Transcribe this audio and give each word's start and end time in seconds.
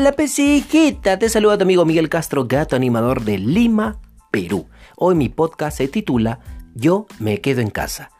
Hola 0.00 0.12
pesijita, 0.12 1.18
te 1.18 1.28
saluda 1.28 1.58
tu 1.58 1.64
amigo 1.64 1.84
Miguel 1.84 2.08
Castro, 2.08 2.46
gato 2.46 2.74
animador 2.74 3.22
de 3.22 3.36
Lima, 3.36 4.00
Perú. 4.30 4.66
Hoy 4.96 5.14
mi 5.14 5.28
podcast 5.28 5.76
se 5.76 5.88
titula 5.88 6.40
Yo 6.74 7.06
me 7.18 7.42
quedo 7.42 7.60
en 7.60 7.68
casa. 7.68 8.10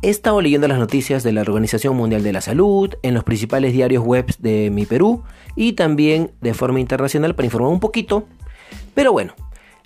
He 0.00 0.10
estado 0.10 0.40
leyendo 0.40 0.68
las 0.68 0.78
noticias 0.78 1.24
de 1.24 1.32
la 1.32 1.40
Organización 1.40 1.96
Mundial 1.96 2.22
de 2.22 2.32
la 2.32 2.40
Salud, 2.40 2.94
en 3.02 3.14
los 3.14 3.24
principales 3.24 3.72
diarios 3.72 4.04
web 4.04 4.26
de 4.38 4.70
mi 4.70 4.86
Perú 4.86 5.24
y 5.56 5.72
también 5.72 6.30
de 6.40 6.54
forma 6.54 6.78
internacional 6.78 7.34
para 7.34 7.46
informar 7.46 7.72
un 7.72 7.80
poquito. 7.80 8.28
Pero 8.94 9.10
bueno, 9.10 9.34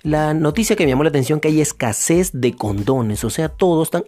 la 0.03 0.35
noticia 0.35 0.75
que 0.75 0.83
me 0.83 0.91
llamó 0.91 1.01
la 1.01 1.09
atención 1.09 1.39
que 1.39 1.47
hay 1.47 1.61
escasez 1.61 2.29
de 2.31 2.55
condones, 2.55 3.23
o 3.23 3.31
sea, 3.31 3.49
todos 3.49 3.87
están, 3.87 4.03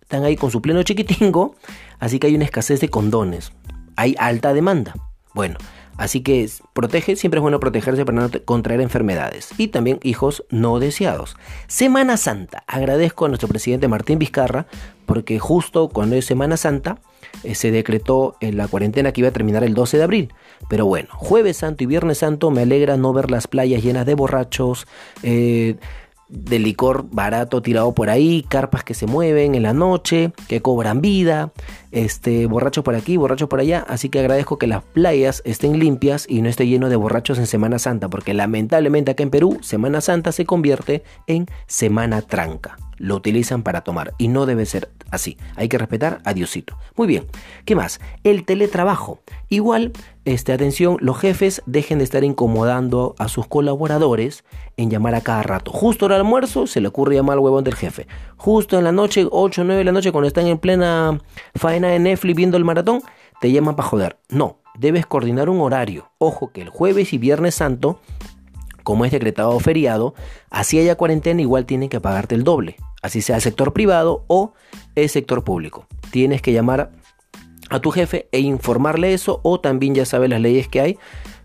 están 0.00 0.24
ahí 0.24 0.36
con 0.36 0.50
su 0.50 0.62
pleno 0.62 0.82
chiquitingo, 0.82 1.56
así 1.98 2.18
que 2.18 2.28
hay 2.28 2.34
una 2.36 2.46
escasez 2.46 2.80
de 2.80 2.88
condones. 2.88 3.52
Hay 3.96 4.14
alta 4.18 4.54
demanda. 4.54 4.94
Bueno, 5.34 5.58
Así 5.96 6.22
que 6.22 6.48
protege, 6.72 7.16
siempre 7.16 7.38
es 7.38 7.42
bueno 7.42 7.60
protegerse 7.60 8.04
para 8.04 8.22
no 8.22 8.30
contraer 8.44 8.80
enfermedades. 8.80 9.50
Y 9.58 9.68
también 9.68 10.00
hijos 10.02 10.44
no 10.50 10.78
deseados. 10.78 11.36
Semana 11.66 12.16
Santa. 12.16 12.64
Agradezco 12.66 13.26
a 13.26 13.28
nuestro 13.28 13.48
presidente 13.48 13.88
Martín 13.88 14.18
Vizcarra 14.18 14.66
porque 15.06 15.38
justo 15.38 15.88
cuando 15.88 16.16
es 16.16 16.24
Semana 16.24 16.56
Santa 16.56 16.98
eh, 17.44 17.54
se 17.54 17.70
decretó 17.70 18.36
en 18.40 18.56
la 18.56 18.68
cuarentena 18.68 19.12
que 19.12 19.20
iba 19.20 19.28
a 19.28 19.32
terminar 19.32 19.64
el 19.64 19.74
12 19.74 19.98
de 19.98 20.02
abril. 20.02 20.34
Pero 20.68 20.86
bueno, 20.86 21.08
jueves 21.12 21.58
santo 21.58 21.84
y 21.84 21.86
viernes 21.86 22.18
santo 22.18 22.50
me 22.50 22.62
alegra 22.62 22.96
no 22.96 23.12
ver 23.12 23.30
las 23.30 23.46
playas 23.46 23.82
llenas 23.82 24.06
de 24.06 24.14
borrachos. 24.14 24.86
Eh, 25.22 25.76
de 26.32 26.58
licor 26.58 27.06
barato 27.10 27.60
tirado 27.60 27.94
por 27.94 28.08
ahí, 28.08 28.44
carpas 28.48 28.82
que 28.82 28.94
se 28.94 29.06
mueven 29.06 29.54
en 29.54 29.62
la 29.62 29.74
noche, 29.74 30.32
que 30.48 30.62
cobran 30.62 31.02
vida, 31.02 31.52
este, 31.90 32.46
borrachos 32.46 32.82
por 32.82 32.94
aquí, 32.94 33.18
borrachos 33.18 33.48
por 33.48 33.60
allá, 33.60 33.84
así 33.86 34.08
que 34.08 34.18
agradezco 34.18 34.58
que 34.58 34.66
las 34.66 34.82
playas 34.82 35.42
estén 35.44 35.78
limpias 35.78 36.26
y 36.28 36.40
no 36.40 36.48
esté 36.48 36.66
lleno 36.66 36.88
de 36.88 36.96
borrachos 36.96 37.38
en 37.38 37.46
Semana 37.46 37.78
Santa, 37.78 38.08
porque 38.08 38.32
lamentablemente 38.32 39.10
acá 39.10 39.22
en 39.22 39.30
Perú, 39.30 39.58
Semana 39.60 40.00
Santa 40.00 40.32
se 40.32 40.46
convierte 40.46 41.02
en 41.26 41.46
Semana 41.66 42.22
Tranca 42.22 42.78
lo 43.02 43.16
utilizan 43.16 43.64
para 43.64 43.82
tomar 43.82 44.14
y 44.16 44.28
no 44.28 44.46
debe 44.46 44.64
ser 44.64 44.88
así. 45.10 45.36
Hay 45.56 45.68
que 45.68 45.76
respetar 45.76 46.20
a 46.24 46.32
Diosito. 46.34 46.78
Muy 46.96 47.08
bien, 47.08 47.26
¿qué 47.64 47.74
más? 47.74 48.00
El 48.22 48.44
teletrabajo. 48.44 49.20
Igual, 49.48 49.92
este, 50.24 50.52
atención, 50.52 50.98
los 51.00 51.18
jefes 51.18 51.62
dejen 51.66 51.98
de 51.98 52.04
estar 52.04 52.22
incomodando 52.22 53.16
a 53.18 53.26
sus 53.26 53.48
colaboradores 53.48 54.44
en 54.76 54.88
llamar 54.88 55.16
a 55.16 55.20
cada 55.20 55.42
rato. 55.42 55.72
Justo 55.72 56.06
al 56.06 56.12
almuerzo 56.12 56.68
se 56.68 56.80
le 56.80 56.88
ocurre 56.88 57.16
llamar 57.16 57.34
al 57.34 57.40
huevón 57.40 57.64
del 57.64 57.74
jefe. 57.74 58.06
Justo 58.36 58.78
en 58.78 58.84
la 58.84 58.92
noche, 58.92 59.26
8 59.28 59.62
o 59.62 59.64
9 59.64 59.78
de 59.78 59.84
la 59.84 59.92
noche, 59.92 60.12
cuando 60.12 60.28
están 60.28 60.46
en 60.46 60.58
plena 60.58 61.20
faena 61.56 61.88
de 61.88 61.98
Netflix 61.98 62.36
viendo 62.36 62.56
el 62.56 62.64
maratón, 62.64 63.02
te 63.40 63.50
llaman 63.50 63.74
para 63.74 63.88
joder. 63.88 64.18
No, 64.28 64.60
debes 64.78 65.06
coordinar 65.06 65.48
un 65.48 65.60
horario. 65.60 66.12
Ojo 66.18 66.52
que 66.52 66.62
el 66.62 66.68
jueves 66.68 67.12
y 67.12 67.18
viernes 67.18 67.56
santo 67.56 67.98
como 68.84 69.04
es 69.04 69.12
decretado 69.12 69.60
feriado, 69.60 70.12
así 70.50 70.76
haya 70.76 70.96
cuarentena, 70.96 71.40
igual 71.40 71.66
tienen 71.66 71.88
que 71.88 72.00
pagarte 72.00 72.34
el 72.34 72.42
doble 72.42 72.78
así 73.02 73.20
sea 73.20 73.36
el 73.36 73.42
sector 73.42 73.72
privado 73.72 74.24
o 74.28 74.54
el 74.94 75.08
sector 75.08 75.44
público. 75.44 75.86
Tienes 76.10 76.40
que 76.40 76.52
llamar 76.52 76.92
a 77.68 77.80
tu 77.80 77.90
jefe 77.90 78.28
e 78.32 78.40
informarle 78.40 79.12
eso 79.12 79.40
o 79.42 79.60
también 79.60 79.94
ya 79.94 80.04
sabes 80.04 80.30
las 80.30 80.40
leyes 80.40 80.68
que 80.68 80.80
hay. 80.80 80.98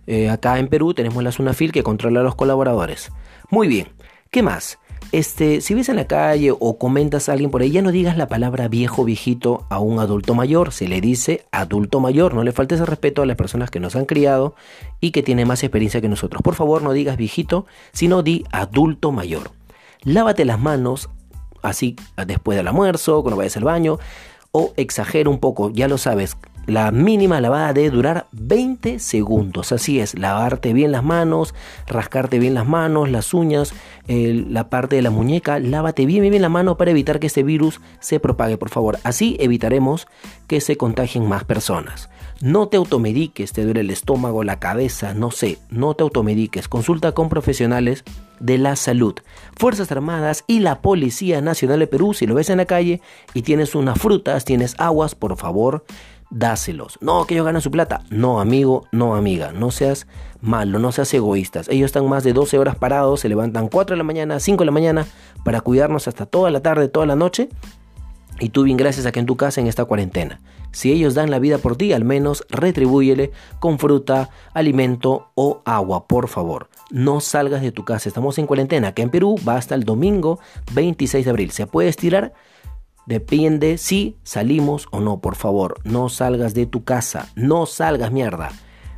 Eh, 0.05 0.29
acá 0.29 0.59
en 0.59 0.67
Perú 0.67 0.93
tenemos 0.93 1.23
la 1.23 1.31
SUNAFIL 1.31 1.71
que 1.71 1.83
controla 1.83 2.21
a 2.21 2.23
los 2.23 2.35
colaboradores. 2.35 3.11
Muy 3.49 3.67
bien, 3.67 3.87
¿qué 4.31 4.41
más? 4.41 4.79
Este, 5.13 5.61
si 5.61 5.73
ves 5.73 5.87
en 5.87 5.95
la 5.95 6.05
calle 6.05 6.51
o 6.51 6.77
comentas 6.77 7.29
a 7.29 7.31
alguien 7.31 7.49
por 7.49 7.61
ahí, 7.61 7.71
ya 7.71 7.81
no 7.81 7.93
digas 7.93 8.17
la 8.17 8.27
palabra 8.27 8.67
viejo, 8.67 9.05
viejito 9.05 9.65
a 9.69 9.79
un 9.79 9.99
adulto 9.99 10.35
mayor. 10.35 10.73
Se 10.73 10.87
le 10.87 10.99
dice 10.99 11.45
adulto 11.51 12.01
mayor. 12.01 12.33
No 12.33 12.43
le 12.43 12.51
faltes 12.51 12.81
el 12.81 12.87
respeto 12.87 13.21
a 13.21 13.25
las 13.25 13.37
personas 13.37 13.71
que 13.71 13.79
nos 13.79 13.95
han 13.95 14.05
criado 14.05 14.55
y 14.99 15.11
que 15.11 15.23
tienen 15.23 15.47
más 15.47 15.63
experiencia 15.63 16.01
que 16.01 16.09
nosotros. 16.09 16.41
Por 16.41 16.55
favor, 16.55 16.81
no 16.81 16.91
digas 16.91 17.15
viejito, 17.15 17.65
sino 17.93 18.21
di 18.21 18.43
adulto 18.51 19.13
mayor. 19.13 19.51
Lávate 20.03 20.43
las 20.43 20.59
manos 20.59 21.09
así 21.69 21.95
después 22.25 22.57
del 22.57 22.67
almuerzo, 22.67 23.21
cuando 23.21 23.37
vayas 23.37 23.57
al 23.57 23.63
baño, 23.63 23.99
o 24.51 24.73
exagero 24.77 25.29
un 25.29 25.39
poco, 25.39 25.71
ya 25.71 25.87
lo 25.87 25.97
sabes, 25.97 26.37
la 26.65 26.91
mínima 26.91 27.39
lavada 27.39 27.71
debe 27.71 27.91
durar 27.91 28.27
20 28.33 28.99
segundos. 28.99 29.71
Así 29.71 30.01
es, 30.01 30.19
lavarte 30.19 30.73
bien 30.73 30.91
las 30.91 31.03
manos, 31.03 31.55
rascarte 31.87 32.39
bien 32.39 32.53
las 32.53 32.67
manos, 32.67 33.09
las 33.09 33.33
uñas, 33.33 33.73
la 34.07 34.69
parte 34.69 34.97
de 34.97 35.01
la 35.01 35.09
muñeca. 35.09 35.59
Lávate 35.59 36.05
bien, 36.05 36.21
bien, 36.21 36.31
bien 36.31 36.41
la 36.41 36.49
mano 36.49 36.75
para 36.75 36.91
evitar 36.91 37.21
que 37.21 37.27
este 37.27 37.43
virus 37.43 37.79
se 38.01 38.19
propague, 38.19 38.57
por 38.57 38.69
favor. 38.69 38.99
Así 39.03 39.37
evitaremos 39.39 40.07
que 40.47 40.59
se 40.59 40.75
contagien 40.75 41.25
más 41.27 41.45
personas. 41.45 42.09
No 42.41 42.67
te 42.67 42.75
automediques, 42.75 43.53
te 43.53 43.63
duele 43.63 43.79
el 43.79 43.89
estómago, 43.89 44.43
la 44.43 44.59
cabeza, 44.59 45.13
no 45.13 45.31
sé, 45.31 45.59
no 45.69 45.93
te 45.93 46.03
automediques. 46.03 46.67
Consulta 46.67 47.13
con 47.13 47.29
profesionales 47.29 48.03
de 48.39 48.57
la 48.57 48.75
salud. 48.75 49.15
Fuerzas 49.55 49.91
Armadas 49.91 50.43
y 50.47 50.59
la 50.59 50.81
Policía 50.81 51.41
Nacional 51.41 51.79
de 51.79 51.87
Perú, 51.87 52.13
si 52.13 52.27
lo 52.27 52.35
ves 52.35 52.49
en 52.49 52.57
la 52.57 52.65
calle 52.65 53.01
y 53.33 53.41
tienes 53.41 53.75
unas 53.75 53.99
frutas, 53.99 54.45
tienes 54.45 54.75
aguas, 54.79 55.15
por 55.15 55.37
favor, 55.37 55.83
dáselos. 56.29 56.97
No, 57.01 57.25
que 57.25 57.33
ellos 57.33 57.45
ganan 57.45 57.61
su 57.61 57.71
plata. 57.71 58.03
No, 58.09 58.39
amigo, 58.39 58.87
no, 58.91 59.15
amiga. 59.15 59.51
No 59.51 59.71
seas 59.71 60.07
malo, 60.41 60.79
no 60.79 60.91
seas 60.91 61.13
egoístas. 61.13 61.67
Ellos 61.69 61.87
están 61.87 62.07
más 62.07 62.23
de 62.23 62.33
12 62.33 62.59
horas 62.59 62.75
parados, 62.75 63.21
se 63.21 63.29
levantan 63.29 63.67
4 63.67 63.95
de 63.95 63.97
la 63.97 64.03
mañana, 64.03 64.39
5 64.39 64.61
de 64.61 64.65
la 64.65 64.71
mañana 64.71 65.07
para 65.43 65.61
cuidarnos 65.61 66.07
hasta 66.07 66.25
toda 66.25 66.51
la 66.51 66.61
tarde, 66.61 66.87
toda 66.87 67.05
la 67.05 67.15
noche. 67.15 67.49
Y 68.39 68.49
tú 68.49 68.63
bien 68.63 68.77
gracias 68.77 69.05
a 69.05 69.11
que 69.11 69.19
en 69.19 69.25
tu 69.25 69.35
casa 69.35 69.61
en 69.61 69.67
esta 69.67 69.85
cuarentena. 69.85 70.39
Si 70.71 70.91
ellos 70.91 71.15
dan 71.15 71.31
la 71.31 71.39
vida 71.39 71.57
por 71.57 71.75
ti, 71.75 71.93
al 71.93 72.03
menos 72.03 72.45
retribúyele 72.49 73.31
con 73.59 73.79
fruta, 73.79 74.29
alimento 74.53 75.31
o 75.33 75.61
agua, 75.65 76.07
por 76.07 76.27
favor. 76.27 76.69
No 76.91 77.19
salgas 77.19 77.61
de 77.61 77.71
tu 77.71 77.83
casa. 77.83 78.09
Estamos 78.09 78.37
en 78.37 78.45
cuarentena. 78.45 78.89
Acá 78.89 79.01
en 79.01 79.09
Perú 79.09 79.37
va 79.47 79.55
hasta 79.55 79.75
el 79.75 79.83
domingo 79.83 80.39
26 80.73 81.25
de 81.25 81.31
abril. 81.31 81.51
¿Se 81.51 81.65
puede 81.67 81.89
estirar? 81.89 82.33
Depende 83.07 83.77
si 83.77 84.17
salimos 84.23 84.87
o 84.91 84.99
no, 84.99 85.19
por 85.19 85.35
favor. 85.35 85.79
No 85.83 86.09
salgas 86.09 86.53
de 86.53 86.65
tu 86.65 86.83
casa. 86.83 87.29
No 87.35 87.65
salgas, 87.65 88.11
mierda. 88.11 88.51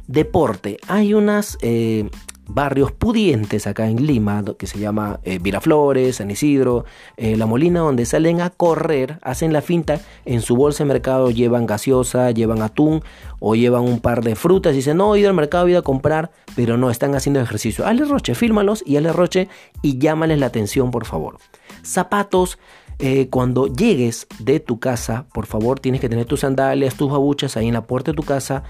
Deporte. 0.07 0.79
Hay 0.87 1.13
unas 1.13 1.57
eh, 1.61 2.09
barrios 2.49 2.91
pudientes 2.91 3.67
acá 3.67 3.87
en 3.87 4.05
Lima, 4.05 4.43
que 4.57 4.67
se 4.67 4.79
llama 4.79 5.19
eh, 5.23 5.39
Viraflores, 5.39 6.17
San 6.17 6.31
Isidro, 6.31 6.85
eh, 7.15 7.37
La 7.37 7.45
Molina, 7.45 7.81
donde 7.81 8.05
salen 8.05 8.41
a 8.41 8.49
correr, 8.49 9.19
hacen 9.21 9.53
la 9.53 9.61
finta, 9.61 10.01
en 10.25 10.41
su 10.41 10.55
bolsa 10.55 10.83
de 10.83 10.89
mercado 10.89 11.29
llevan 11.29 11.65
gaseosa, 11.65 12.31
llevan 12.31 12.61
atún 12.61 13.03
o 13.39 13.55
llevan 13.55 13.83
un 13.83 13.99
par 13.99 14.23
de 14.23 14.35
frutas 14.35 14.73
y 14.73 14.77
dicen, 14.77 14.97
no, 14.97 15.15
he 15.15 15.19
ido 15.19 15.29
al 15.29 15.35
mercado, 15.35 15.67
he 15.67 15.71
ido 15.71 15.79
a 15.79 15.83
comprar, 15.83 16.31
pero 16.55 16.77
no, 16.77 16.89
están 16.89 17.15
haciendo 17.15 17.39
ejercicio. 17.39 17.85
Ale 17.85 18.03
Roche, 18.03 18.35
fírmalos 18.35 18.83
y 18.85 18.97
Ale 18.97 19.13
Roche 19.13 19.47
y 19.81 19.99
llámales 19.99 20.39
la 20.39 20.47
atención, 20.47 20.91
por 20.91 21.05
favor. 21.05 21.37
Zapatos, 21.83 22.57
eh, 23.01 23.29
cuando 23.29 23.67
llegues 23.67 24.27
de 24.39 24.59
tu 24.59 24.79
casa, 24.79 25.25
por 25.33 25.45
favor, 25.45 25.79
tienes 25.79 26.01
que 26.01 26.09
tener 26.09 26.25
tus 26.25 26.41
sandalias, 26.41 26.95
tus 26.95 27.09
babuchas 27.09 27.55
ahí 27.55 27.67
en 27.67 27.73
la 27.73 27.87
puerta 27.87 28.11
de 28.11 28.15
tu 28.15 28.23
casa. 28.23 28.63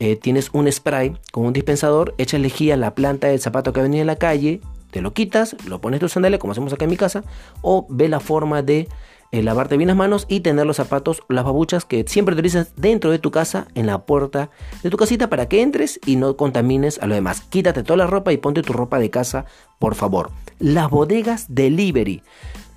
Eh, 0.00 0.16
tienes 0.16 0.50
un 0.52 0.70
spray 0.70 1.16
con 1.32 1.46
un 1.46 1.52
dispensador, 1.52 2.14
echas 2.18 2.40
lejía 2.40 2.74
a 2.74 2.76
la 2.76 2.94
planta 2.94 3.28
del 3.28 3.40
zapato 3.40 3.72
que 3.72 3.80
ha 3.80 3.82
venido 3.84 4.00
en 4.00 4.08
la 4.08 4.16
calle, 4.16 4.60
te 4.90 5.00
lo 5.00 5.12
quitas, 5.12 5.56
lo 5.66 5.80
pones 5.80 6.00
tu 6.00 6.08
sandalias 6.08 6.40
como 6.40 6.52
hacemos 6.52 6.72
acá 6.72 6.84
en 6.84 6.90
mi 6.90 6.96
casa, 6.96 7.24
o 7.62 7.86
ve 7.88 8.08
la 8.08 8.20
forma 8.20 8.62
de 8.62 8.88
eh, 9.34 9.42
lavarte 9.42 9.76
bien 9.76 9.88
las 9.88 9.96
manos 9.96 10.26
y 10.28 10.40
tener 10.40 10.66
los 10.66 10.76
zapatos, 10.76 11.22
las 11.28 11.44
babuchas 11.44 11.84
que 11.84 12.04
siempre 12.06 12.34
utilizas 12.34 12.72
dentro 12.76 13.10
de 13.10 13.18
tu 13.18 13.32
casa, 13.32 13.66
en 13.74 13.86
la 13.86 14.06
puerta 14.06 14.50
de 14.84 14.90
tu 14.90 14.96
casita 14.96 15.28
para 15.28 15.48
que 15.48 15.62
entres 15.62 15.98
y 16.06 16.14
no 16.14 16.36
contamines 16.36 17.00
a 17.00 17.06
lo 17.06 17.16
demás. 17.16 17.40
Quítate 17.40 17.82
toda 17.82 17.96
la 17.96 18.06
ropa 18.06 18.32
y 18.32 18.36
ponte 18.36 18.62
tu 18.62 18.72
ropa 18.72 19.00
de 19.00 19.10
casa, 19.10 19.46
por 19.80 19.96
favor. 19.96 20.30
Las 20.60 20.88
bodegas 20.88 21.46
delivery 21.48 22.22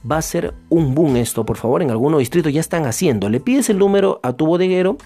va 0.10 0.18
a 0.18 0.22
ser 0.24 0.56
un 0.70 0.96
boom 0.96 1.18
esto, 1.18 1.46
por 1.46 1.58
favor, 1.58 1.84
en 1.84 1.92
algunos 1.92 2.20
distritos 2.20 2.52
ya 2.52 2.62
están 2.62 2.88
haciendo. 2.88 3.30
Le 3.30 3.40
pides 3.40 3.70
el 3.70 3.78
número 3.78 4.20
a 4.24 4.34
tu 4.34 4.48
bodeguero, 4.48 4.98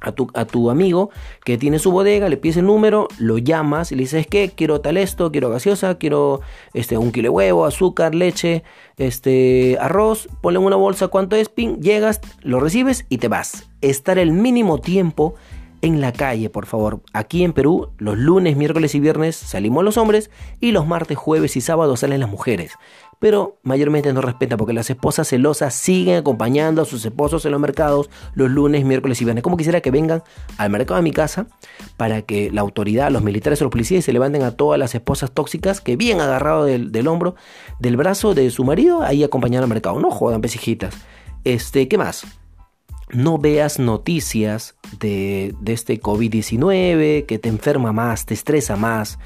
a 0.00 0.12
tu, 0.12 0.28
a 0.34 0.44
tu 0.44 0.70
amigo 0.70 1.10
que 1.44 1.58
tiene 1.58 1.78
su 1.78 1.90
bodega, 1.90 2.28
le 2.28 2.36
pides 2.36 2.58
el 2.58 2.66
número, 2.66 3.08
lo 3.18 3.38
llamas 3.38 3.92
y 3.92 3.96
le 3.96 4.02
dices 4.02 4.26
que 4.26 4.50
quiero 4.50 4.80
tal 4.80 4.96
esto, 4.96 5.32
quiero 5.32 5.50
gaseosa, 5.50 5.96
quiero 5.98 6.40
este, 6.74 6.98
un 6.98 7.12
kilo 7.12 7.26
de 7.26 7.30
huevo, 7.30 7.64
azúcar, 7.64 8.14
leche, 8.14 8.62
este, 8.96 9.78
arroz, 9.80 10.28
ponle 10.40 10.58
en 10.58 10.66
una 10.66 10.76
bolsa 10.76 11.08
cuánto 11.08 11.36
es, 11.36 11.48
ping, 11.48 11.80
llegas, 11.80 12.20
lo 12.42 12.60
recibes 12.60 13.06
y 13.08 13.18
te 13.18 13.28
vas. 13.28 13.68
Estar 13.80 14.18
el 14.18 14.32
mínimo 14.32 14.78
tiempo 14.78 15.34
en 15.86 16.00
la 16.00 16.12
calle, 16.12 16.50
por 16.50 16.66
favor. 16.66 17.00
Aquí 17.12 17.44
en 17.44 17.52
Perú, 17.52 17.90
los 17.98 18.16
lunes, 18.18 18.56
miércoles 18.56 18.94
y 18.94 19.00
viernes 19.00 19.36
salimos 19.36 19.84
los 19.84 19.96
hombres 19.96 20.30
y 20.60 20.72
los 20.72 20.86
martes, 20.86 21.16
jueves 21.16 21.56
y 21.56 21.60
sábados 21.60 22.00
salen 22.00 22.20
las 22.20 22.28
mujeres. 22.28 22.72
Pero 23.18 23.58
mayormente 23.62 24.12
no 24.12 24.20
respeta 24.20 24.56
porque 24.56 24.74
las 24.74 24.90
esposas 24.90 25.28
celosas 25.28 25.74
siguen 25.74 26.16
acompañando 26.16 26.82
a 26.82 26.84
sus 26.84 27.04
esposos 27.04 27.44
en 27.46 27.52
los 27.52 27.60
mercados 27.60 28.10
los 28.34 28.50
lunes, 28.50 28.84
miércoles 28.84 29.20
y 29.22 29.24
viernes. 29.24 29.42
Como 29.42 29.56
quisiera 29.56 29.80
que 29.80 29.90
vengan 29.90 30.22
al 30.58 30.70
mercado 30.70 30.96
de 30.96 31.02
mi 31.02 31.12
casa 31.12 31.46
para 31.96 32.22
que 32.22 32.50
la 32.50 32.60
autoridad, 32.60 33.10
los 33.10 33.22
militares 33.22 33.60
o 33.62 33.64
los 33.64 33.72
policías 33.72 34.04
se 34.04 34.12
levanten 34.12 34.42
a 34.42 34.50
todas 34.50 34.78
las 34.78 34.94
esposas 34.94 35.30
tóxicas 35.32 35.80
que 35.80 35.96
bien 35.96 36.20
agarrado 36.20 36.64
del, 36.64 37.08
hombro, 37.08 37.36
del 37.78 37.96
brazo 37.96 38.34
de 38.34 38.50
su 38.50 38.64
marido, 38.64 39.02
ahí 39.02 39.24
acompañando 39.24 39.64
al 39.64 39.70
mercado. 39.70 39.98
No 39.98 40.10
jodan, 40.10 40.42
pesijitas. 40.42 40.94
Este, 41.44 41.88
¿qué 41.88 41.96
más? 41.96 42.26
No 43.10 43.38
veas 43.38 43.78
noticias 43.78 44.74
de, 44.98 45.54
este 45.66 46.00
COVID-19 46.00 47.26
que 47.26 47.38
te 47.38 47.48
enferma 47.48 47.92
más, 47.92 48.26
te 48.26 48.34
estresa 48.34 48.76
más, 48.76 49.18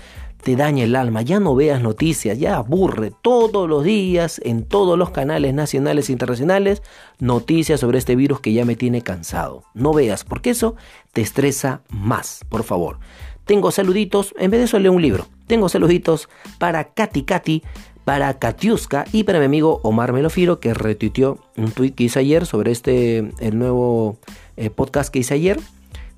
te 0.43 0.57
daña 0.57 0.85
el 0.85 0.97
alma. 0.97 1.23
Ya 1.23 1.41
no 1.41 1.55
veas 1.55 1.81
noticias, 1.81 2.39
ya 2.39 2.57
aburre 2.57 3.13
todos 3.23 3.69
los 3.69 3.85
días 3.85 4.41
en 4.45 4.65
todos 4.65 4.99
los 4.99 5.11
canales 5.11 5.55
nacionales 5.55 6.09
e 6.09 6.13
internacionales 6.13 6.83
noticias 7.19 7.81
sobre 7.81 7.99
este 7.99 8.17
virus 8.17 8.41
que 8.41 8.53
ya 8.53 8.65
me 8.65 8.77
tiene 8.77 9.03
cansado. 9.03 9.65
No 9.75 9.93
veas, 9.93 10.25
porque 10.25 10.51
eso 10.51 10.77
te 11.13 11.23
estresa 11.23 11.83
más, 11.89 12.45
por 12.49 12.65
favor. 12.65 12.99
Tengo 13.45 13.73
saluditos, 13.73 14.35
en 14.39 14.51
vez 14.51 14.61
de 14.61 14.65
eso 14.67 14.79
leo 14.79 14.93
un 14.93 15.03
libro. 15.03 15.27
Tengo 15.47 15.69
saluditos 15.69 16.29
para 16.59 16.93
Katy 16.93 17.25
Katy, 17.25 17.63
para 18.05 18.39
Katiuska 18.39 19.05
y 19.13 19.25
para 19.25 19.39
mi 19.39 19.45
amigo 19.45 19.81
Omar 19.83 20.13
Melofiro 20.13 20.61
que 20.61 20.75
retuiteó 20.75 21.39
un 21.57 21.71
tweet 21.71 21.93
que 21.93 22.05
hice 22.05 22.19
ayer 22.19 22.47
sobre 22.47 22.73
este, 22.73 23.33
el 23.41 23.59
nuevo 23.59 24.19
eh, 24.57 24.71
podcast 24.71 25.13
que 25.13 25.21
hice 25.21 25.35
ayer. 25.35 25.61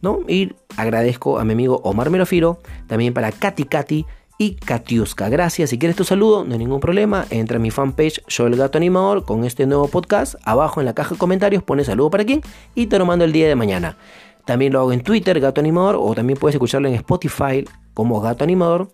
¿no? 0.03 0.21
Y 0.29 0.53
agradezco 0.77 1.39
a 1.39 1.45
mi 1.45 1.53
amigo 1.53 1.81
Omar 1.85 2.11
Melofiro, 2.11 2.59
también 2.89 3.15
para 3.15 3.31
Katy 3.31 3.65
Katy 3.65 4.05
y 4.37 4.57
Katiuska. 4.57 5.29
Gracias. 5.29 5.71
Si 5.71 5.79
quieres 5.79 5.97
tu 5.97 6.05
saludo, 6.05 6.45
no 6.45 6.53
hay 6.53 6.59
ningún 6.59 6.81
problema. 6.81 7.27
Entra 7.31 7.57
a 7.57 7.61
mi 7.61 7.71
fanpage, 7.71 8.21
Yo 8.27 8.49
el 8.49 8.57
Gato 8.57 8.79
Animador, 8.79 9.25
con 9.25 9.45
este 9.45 9.67
nuevo 9.67 9.87
podcast. 9.89 10.35
Abajo 10.43 10.81
en 10.81 10.87
la 10.87 10.95
caja 10.95 11.11
de 11.15 11.19
comentarios 11.19 11.63
pone 11.63 11.85
saludo 11.85 12.11
para 12.11 12.25
quién 12.25 12.43
y 12.75 12.87
te 12.87 12.99
lo 12.99 13.07
mando 13.07 13.25
el 13.25 13.33
día 13.33 13.47
de 13.47 13.55
mañana. 13.55 13.97
También 14.45 14.73
lo 14.73 14.81
hago 14.81 14.93
en 14.93 15.03
Twitter, 15.03 15.39
Gato 15.39 15.61
Animador, 15.61 15.97
o 16.01 16.13
también 16.15 16.37
puedes 16.37 16.57
escucharlo 16.57 16.89
en 16.89 16.95
Spotify 16.95 17.65
como 17.95 18.21
Gato 18.21 18.43
Animador. 18.43 18.89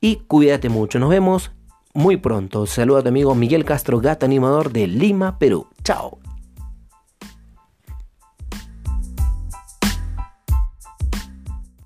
Y 0.00 0.16
cuídate 0.26 0.68
mucho. 0.68 0.98
Nos 0.98 1.08
vemos 1.08 1.52
muy 1.94 2.16
pronto. 2.18 2.66
Saluda 2.66 3.00
a 3.00 3.02
tu 3.02 3.08
amigo 3.08 3.34
Miguel 3.34 3.64
Castro, 3.64 4.00
Gato 4.00 4.26
Animador 4.26 4.70
de 4.72 4.86
Lima, 4.86 5.38
Perú. 5.38 5.66
Chao. 5.82 6.23